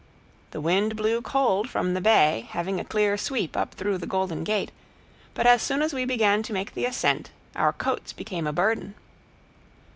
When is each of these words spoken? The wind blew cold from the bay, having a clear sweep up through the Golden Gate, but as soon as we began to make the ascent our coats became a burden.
The 0.49 0.59
wind 0.59 0.95
blew 0.95 1.21
cold 1.21 1.69
from 1.69 1.93
the 1.93 2.01
bay, 2.01 2.47
having 2.49 2.79
a 2.79 2.83
clear 2.83 3.17
sweep 3.17 3.55
up 3.55 3.75
through 3.75 3.99
the 3.99 4.07
Golden 4.07 4.43
Gate, 4.43 4.71
but 5.35 5.45
as 5.45 5.61
soon 5.61 5.83
as 5.83 5.93
we 5.93 6.05
began 6.05 6.41
to 6.41 6.53
make 6.53 6.73
the 6.73 6.85
ascent 6.85 7.29
our 7.55 7.71
coats 7.71 8.11
became 8.11 8.47
a 8.47 8.51
burden. 8.51 8.95